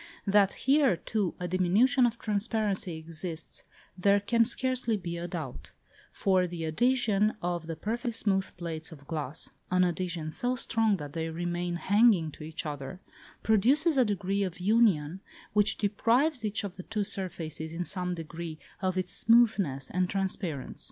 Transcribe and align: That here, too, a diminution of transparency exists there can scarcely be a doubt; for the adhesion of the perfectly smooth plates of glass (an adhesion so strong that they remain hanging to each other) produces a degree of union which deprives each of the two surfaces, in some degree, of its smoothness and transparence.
That 0.25 0.53
here, 0.65 0.97
too, 0.97 1.35
a 1.39 1.47
diminution 1.47 2.07
of 2.07 2.17
transparency 2.17 2.97
exists 2.97 3.65
there 3.95 4.19
can 4.19 4.43
scarcely 4.45 4.97
be 4.97 5.15
a 5.15 5.27
doubt; 5.27 5.73
for 6.11 6.47
the 6.47 6.65
adhesion 6.65 7.35
of 7.39 7.67
the 7.67 7.75
perfectly 7.75 8.11
smooth 8.11 8.49
plates 8.57 8.91
of 8.91 9.05
glass 9.05 9.51
(an 9.69 9.83
adhesion 9.83 10.31
so 10.31 10.55
strong 10.55 10.97
that 10.97 11.13
they 11.13 11.29
remain 11.29 11.75
hanging 11.75 12.31
to 12.31 12.43
each 12.43 12.65
other) 12.65 12.99
produces 13.43 13.95
a 13.95 14.03
degree 14.03 14.41
of 14.41 14.59
union 14.59 15.21
which 15.53 15.77
deprives 15.77 16.43
each 16.43 16.63
of 16.63 16.77
the 16.77 16.83
two 16.89 17.03
surfaces, 17.03 17.71
in 17.71 17.85
some 17.85 18.15
degree, 18.15 18.57
of 18.81 18.97
its 18.97 19.11
smoothness 19.13 19.91
and 19.91 20.09
transparence. 20.09 20.79